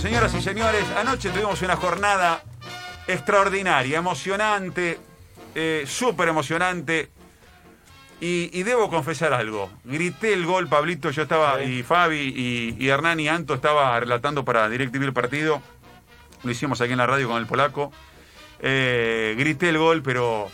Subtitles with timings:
[0.00, 2.42] señoras y señores, anoche tuvimos una jornada
[3.06, 4.98] extraordinaria, emocionante,
[5.54, 7.10] eh, súper emocionante.
[8.20, 9.70] Y, y debo confesar algo.
[9.84, 14.44] Grité el gol, Pablito, yo estaba, y Fabi, y, y Hernán y Anto estaba relatando
[14.44, 15.62] para DirecTV el partido.
[16.42, 17.92] Lo hicimos aquí en la radio con el polaco.
[18.60, 20.50] Eh, grité el gol, pero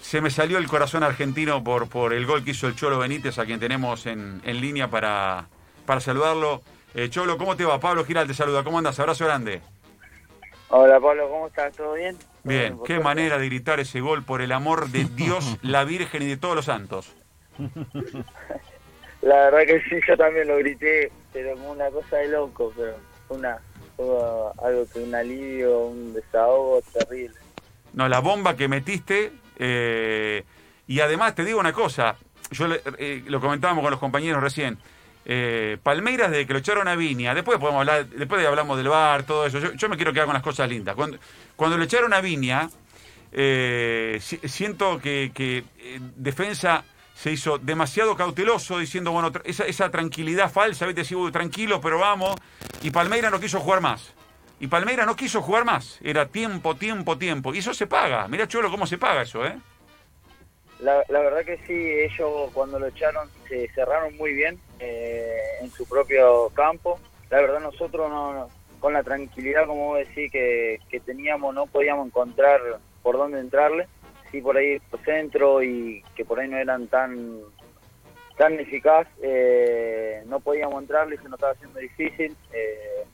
[0.00, 3.38] se me salió el corazón argentino por, por el gol que hizo el Cholo Benítez,
[3.38, 5.48] a quien tenemos en, en línea para,
[5.86, 6.62] para saludarlo.
[6.94, 7.78] Eh, Cholo, ¿cómo te va?
[7.78, 8.64] Pablo Giral te saluda.
[8.64, 8.98] ¿Cómo andas?
[8.98, 9.60] Abrazo grande.
[10.68, 11.74] Hola Pablo, ¿cómo estás?
[11.76, 12.16] ¿Todo bien?
[12.16, 16.22] ¿Todo Bien, qué manera de gritar ese gol por el amor de Dios, la Virgen
[16.22, 17.12] y de todos los santos.
[19.22, 22.94] La verdad que sí, yo también lo grité, pero como una cosa de loco, pero
[23.28, 23.58] fue una,
[23.98, 27.36] algo que un alivio, un desahogo terrible.
[27.92, 29.32] No, la bomba que metiste.
[29.58, 30.42] eh,
[30.86, 32.16] y además te digo una cosa,
[32.50, 32.66] yo
[32.96, 34.78] eh, lo comentábamos con los compañeros recién.
[35.24, 39.22] Eh, Palmeiras, desde que lo echaron a Viña, después podemos hablar, después hablamos del bar,
[39.24, 39.58] todo eso.
[39.74, 40.94] Yo, me quiero quedar con las cosas lindas.
[40.96, 42.68] Cuando, lo echaron a Viña,
[43.32, 50.86] eh, si- siento que, eh, defensa se hizo demasiado cauteloso, diciendo, bueno, esa, tranquilidad falsa,
[50.86, 51.02] ¿viste?
[51.02, 52.34] Decir, "Uy, tranquilo, pero vamos.
[52.82, 54.14] Y Palmeiras no quiso jugar más.
[54.58, 55.98] Y Palmeiras no quiso jugar más.
[56.02, 57.54] Era tiempo, tiempo, tiempo.
[57.54, 58.26] Y eso se paga.
[58.28, 59.58] Mira, Cholo, cómo se paga eso, ¿eh?
[60.82, 65.70] La, la verdad que sí, ellos cuando lo echaron se cerraron muy bien eh, en
[65.70, 66.98] su propio campo.
[67.28, 68.48] La verdad nosotros no, no-
[68.80, 72.60] con la tranquilidad, como vos decís, que, que teníamos, no podíamos encontrar
[73.02, 73.86] por dónde entrarle.
[74.30, 77.40] Sí, por ahí por centro y que por ahí no eran tan
[78.38, 82.34] tan eficaz, eh, no podíamos entrarle, se nos estaba haciendo difícil.
[82.54, 83.04] eh,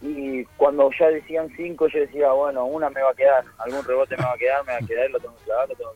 [0.00, 4.16] y cuando ya decían cinco, yo decía, bueno, una me va a quedar, algún rebote
[4.16, 5.92] me va a quedar, me va a quedar, lo tengo que clavar, lo tengo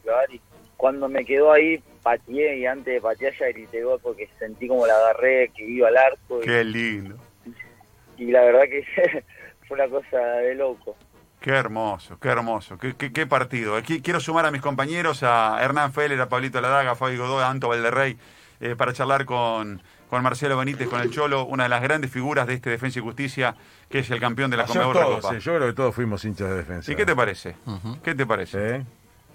[0.89, 4.87] cuando me quedó ahí, pateé y antes de patear ya grité gol porque sentí como
[4.87, 6.41] la agarré, que iba al arco.
[6.43, 7.17] Y, lindo.
[8.17, 8.85] y la verdad que
[9.69, 10.97] fue una cosa de loco.
[11.41, 12.79] Qué hermoso, qué hermoso.
[12.79, 13.77] Qué, qué- qué partido.
[13.77, 17.43] Aquí quiero sumar a mis compañeros, a Hernán Feller, a Pablito Ladaga, a Fabi Godoy,
[17.43, 18.17] a Anto Valderrey,
[18.61, 22.47] eh, para charlar con, con Marcelo Benítez, con el Cholo, una de las grandes figuras
[22.47, 23.55] de este Defensa y Justicia,
[23.91, 25.31] que es el campeón de la Conmebol Recopa.
[25.35, 26.91] sí, yo creo que todos fuimos hinchas de defensa.
[26.91, 27.55] ¿Y qué te parece?
[28.03, 28.79] ¿Qué te parece?
[28.81, 28.87] ¿Sí?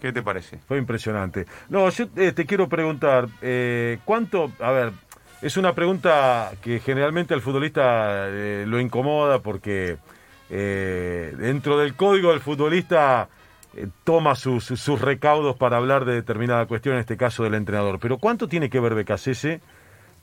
[0.03, 0.57] ¿Qué te parece?
[0.67, 1.45] Fue impresionante.
[1.69, 4.91] No, yo eh, te quiero preguntar, eh, ¿cuánto, a ver,
[5.41, 9.95] es una pregunta que generalmente al futbolista eh, lo incomoda porque
[10.49, 13.29] dentro del código del futbolista
[14.03, 17.97] toma sus, sus recaudos para hablar de determinada cuestión, en este caso del entrenador.
[17.99, 19.61] Pero ¿cuánto tiene que ver Becasese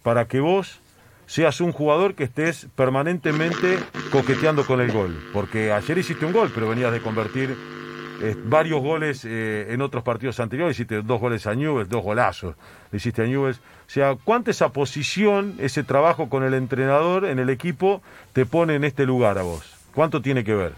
[0.02, 0.82] para que vos
[1.24, 3.78] seas un jugador que estés permanentemente
[4.12, 5.18] coqueteando con el gol?
[5.32, 7.79] Porque ayer hiciste un gol, pero venías de convertir
[8.20, 12.56] eh, varios goles eh, en otros partidos anteriores, hiciste dos goles a Newell's, dos golazos,
[12.92, 13.58] hiciste a Newell's.
[13.58, 18.74] O sea, ¿cuánto esa posición, ese trabajo con el entrenador en el equipo te pone
[18.74, 19.76] en este lugar a vos?
[19.94, 20.72] ¿Cuánto tiene que ver?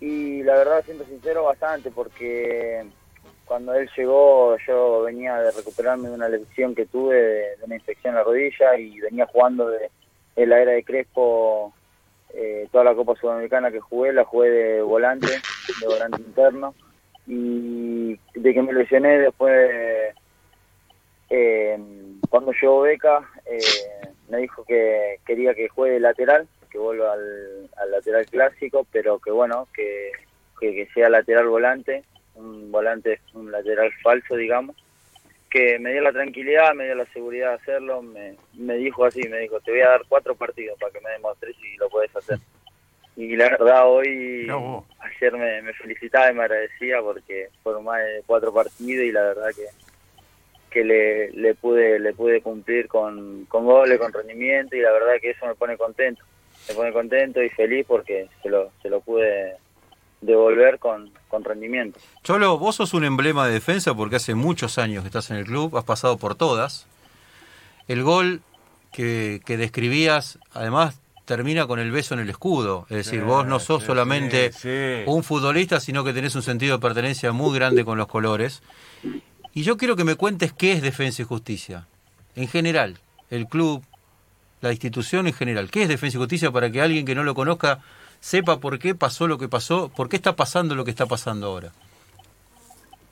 [0.00, 2.84] Y la verdad, siendo sincero, bastante, porque
[3.44, 7.76] cuando él llegó yo venía de recuperarme de una lesión que tuve, de, de una
[7.76, 9.90] infección en la rodilla, y venía jugando de,
[10.36, 11.72] de la era de Crespo,
[12.34, 16.74] eh, toda la Copa Sudamericana que jugué, la jugué de volante, de volante interno,
[17.26, 20.14] y de que me lesioné después,
[21.30, 21.78] eh,
[22.28, 23.58] cuando llegó Beca, eh,
[24.28, 29.30] me dijo que quería que juegue lateral, que vuelva al, al lateral clásico, pero que
[29.30, 30.10] bueno, que,
[30.58, 32.04] que, que sea lateral volante,
[32.34, 34.76] un volante, un lateral falso, digamos,
[35.52, 39.20] que me dio la tranquilidad, me dio la seguridad de hacerlo, me, me dijo así,
[39.28, 42.14] me dijo, te voy a dar cuatro partidos para que me demuestres si lo puedes
[42.16, 42.38] hacer.
[43.16, 44.48] Y la verdad hoy,
[44.98, 49.22] ayer me, me felicitaba y me agradecía porque fueron más de cuatro partidos y la
[49.22, 49.66] verdad que
[50.70, 55.20] que le, le pude le pude cumplir con, con goles, con rendimiento y la verdad
[55.20, 56.24] que eso me pone contento.
[56.66, 59.56] Me pone contento y feliz porque se lo, se lo pude
[60.22, 62.00] devolver con, con rendimiento.
[62.22, 65.44] Cholo, vos sos un emblema de defensa porque hace muchos años que estás en el
[65.44, 66.86] club, has pasado por todas.
[67.88, 68.40] El gol
[68.92, 72.86] que, que describías, además, termina con el beso en el escudo.
[72.88, 75.02] Es decir, Sí, vos no sos sí, solamente sí, sí.
[75.06, 78.62] un futbolista, sino que tenés un sentido de pertenencia muy grande con los colores.
[79.54, 81.86] Y yo quiero que me cuentes qué es Defensa y Justicia.
[82.36, 82.98] En general,
[83.28, 83.82] el club,
[84.60, 85.70] la institución en general.
[85.70, 87.80] ¿Qué es Defensa y Justicia para que alguien que no lo conozca
[88.22, 91.48] sepa por qué pasó lo que pasó, por qué está pasando lo que está pasando
[91.48, 91.72] ahora?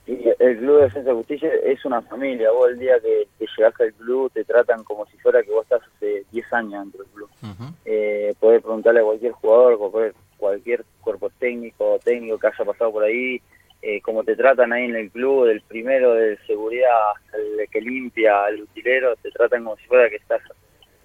[0.07, 2.51] Y el Club de Defensa y Justicia es una familia.
[2.53, 5.65] Vos el día que, que llegás al club te tratan como si fuera que vos
[5.65, 7.31] estás hace 10 años dentro del club.
[7.43, 7.75] Ujú.
[7.85, 12.93] eh, podés preguntarle a cualquier jugador, cualquier, cualquier cuerpo técnico o técnico que haya pasado
[12.93, 13.41] por ahí,
[13.83, 17.81] eh, cómo te tratan ahí en el club, del primero de seguridad hasta el que
[17.81, 20.41] limpia, el utilero, te tratan como si fuera que estás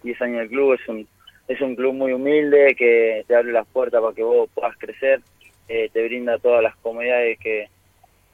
[0.03, 1.07] 10 años en el club, es un,
[1.47, 5.21] es un club muy humilde que te abre las puertas para que vos puedas crecer,
[5.67, 7.67] eh, te brinda todas las comodidades que,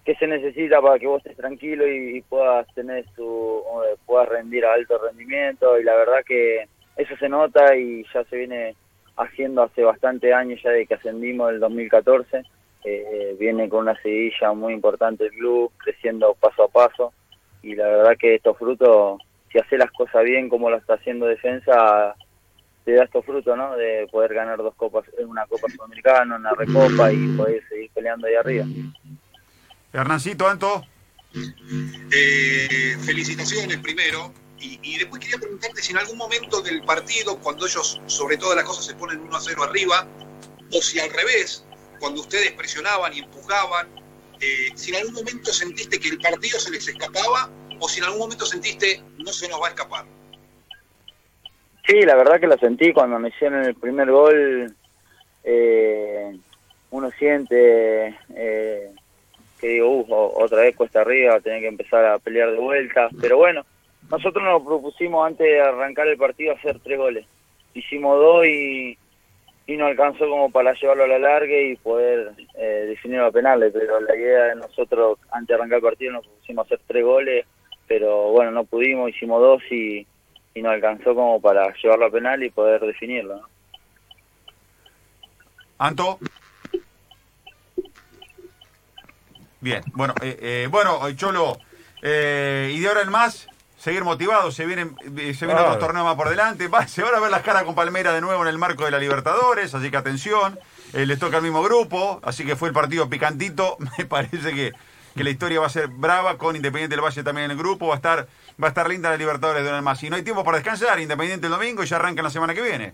[0.05, 3.63] que se necesita para que vos estés tranquilo y, puedas tener su,
[4.05, 5.79] puedas rendir a alto rendimiento.
[5.79, 6.67] Y la verdad que
[6.97, 8.75] eso se nota y ya se viene
[9.17, 12.43] haciendo hace bastante años ya de que ascendimos el 2014
[12.83, 17.13] eh, viene con una seguilla muy importante el club creciendo paso a paso.
[17.61, 19.21] Y la verdad que estos frutos
[19.51, 22.15] si hace las cosas bien como lo está haciendo defensa
[22.83, 27.11] te da estos frutos no de poder ganar dos copas una copa sudamericana una recopa
[27.11, 28.65] y poder seguir peleando ahí arriba
[29.93, 30.85] Hernancito, Anto.
[31.33, 34.33] Eh, felicitaciones primero.
[34.63, 38.63] Y, después quería preguntarte si en algún momento del partido, cuando ellos sobre todas las
[38.63, 40.07] cosas se ponen 1 a 0 arriba,
[40.71, 41.65] o si al revés,
[41.99, 43.87] cuando ustedes presionaban y empujaban,
[44.39, 47.49] eh, si en algún momento sentiste que el partido se les escapaba,
[47.79, 50.05] o si en algún momento sentiste no se nos va a escapar.
[51.85, 54.73] Sí, la verdad que lo sentí cuando me hicieron el primer gol.
[55.43, 56.37] Eh,
[56.91, 58.91] uno siente eh,
[59.61, 63.09] que digo, uh, otra vez cuesta arriba, tener que empezar a pelear de vuelta.
[63.21, 63.63] Pero bueno,
[64.09, 67.25] nosotros nos propusimos antes de arrancar el partido hacer tres goles.
[67.73, 68.97] Hicimos dos y,
[69.67, 73.71] y no alcanzó como para llevarlo a la larga y poder eh, definir a penales.
[73.71, 77.45] Pero la idea de nosotros, antes de arrancar el partido, nos propusimos hacer tres goles.
[77.87, 80.07] Pero bueno, no pudimos, hicimos dos y,
[80.53, 83.37] y no alcanzó como para llevarlo a penal y poder definirlo.
[83.37, 83.49] ¿no?
[85.77, 86.19] Anto.
[89.59, 91.57] Bien, bueno, eh, eh, bueno, Cholo,
[92.01, 96.05] eh, y de ahora en más, seguir motivados, se vienen, eh, se vienen dos torneos
[96.05, 98.57] más por delante, se van a ver las caras con Palmera de nuevo en el
[98.57, 100.59] marco de la Libertadores, así que atención,
[100.93, 104.71] les toca el mismo grupo, así que fue el partido picantito, me parece que,
[105.15, 107.87] que la historia va a ser brava, con Independiente del Valle también en el grupo,
[107.87, 108.27] va a estar,
[108.61, 110.99] va a estar linda la Libertadores de en más, y no hay tiempo para descansar,
[110.99, 112.93] Independiente el domingo y ya arranca la semana que viene.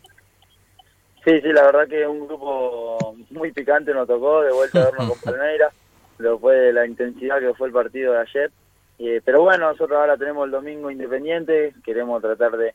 [1.25, 5.09] Sí, sí, la verdad que un grupo muy picante nos tocó, de vuelta a vernos
[5.09, 5.73] con Palmeiras
[6.17, 8.51] lo fue la intensidad que fue el partido de ayer.
[8.99, 12.73] Eh, pero bueno, nosotros ahora tenemos el domingo independiente, queremos tratar de,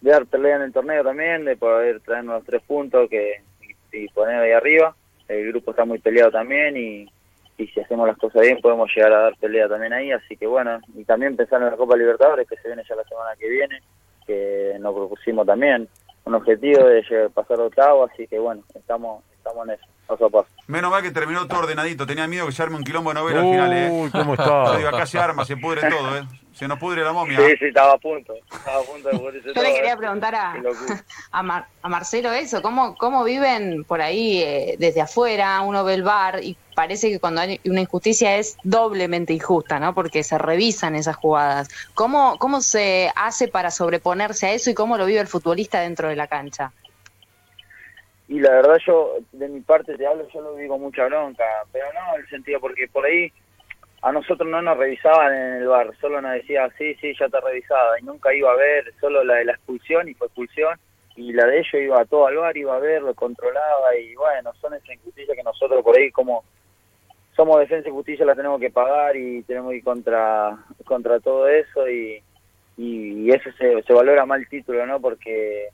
[0.00, 3.42] dar pelea en el torneo también, de poder traernos los tres puntos que,
[3.92, 4.94] y, poner ahí arriba.
[5.26, 7.10] El grupo está muy peleado también y,
[7.56, 10.12] y si hacemos las cosas bien podemos llegar a dar pelea también ahí.
[10.12, 13.04] Así que bueno, y también pensar en la Copa Libertadores que se viene ya la
[13.04, 13.80] semana que viene,
[14.26, 15.88] que nos propusimos también
[16.24, 19.86] un objetivo de pasar octavo, así que bueno, estamos, estamos en eso.
[20.66, 22.06] Menos mal que terminó todo ordenadito.
[22.06, 23.88] Tenía miedo que se arme un quilombo de novela al final, ¿eh?
[23.90, 24.88] Uy, ¿cómo está?
[24.88, 26.24] acá se arma, se pudre todo, ¿eh?
[26.54, 27.38] Se nos pudre la momia.
[27.38, 28.32] Sí, sí, estaba a punto.
[28.50, 29.96] Estaba a punto de pudrirse Yo le quería ¿eh?
[29.96, 30.54] preguntar a,
[31.82, 32.62] a, Marcelo eso.
[32.62, 35.60] ¿Cómo, cómo viven por ahí eh, desde afuera?
[35.62, 39.94] Uno ve el bar y parece que cuando hay una injusticia es doblemente injusta, ¿no?
[39.94, 41.68] Porque se revisan esas jugadas.
[41.94, 46.08] ¿Cómo, ¿Cómo se hace para sobreponerse a eso y cómo lo vive el futbolista dentro
[46.08, 46.72] de la cancha?
[48.28, 51.86] Y la verdad yo, de mi parte te hablo, yo lo digo mucha bronca, pero
[51.92, 53.30] no en el sentido porque por ahí
[54.02, 57.40] a nosotros no nos revisaban en el bar, solo nos decía, sí, sí, ya está
[57.40, 60.78] revisada, y nunca iba a ver solo la de la expulsión, y fue expulsión,
[61.16, 64.52] y la de ellos iba todo al bar, iba a ver, lo controlaba, y bueno,
[64.60, 66.44] son esa injusticia que nosotros por ahí como
[67.34, 71.48] somos defensa y justicia la tenemos que pagar y tenemos que ir contra, contra todo
[71.48, 72.22] eso, y,
[72.76, 75.00] y, eso se, se valora mal el título, ¿no?
[75.00, 75.68] Porque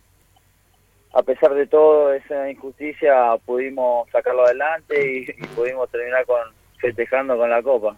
[1.13, 6.41] a pesar de todo esa injusticia pudimos sacarlo adelante y, pudimos terminar con
[6.79, 7.97] festejando con la copa.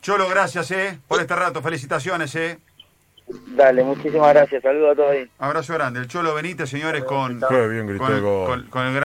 [0.00, 2.34] Cholo, gracias eh, por este rato, felicitaciones.
[2.34, 2.58] Eh.
[3.48, 5.30] Dale, muchísimas gracias, saludos a todos ahí.
[5.38, 6.00] Abrazo grande.
[6.00, 8.94] El Cholo Benítez, señores, con, bien, con, con, con el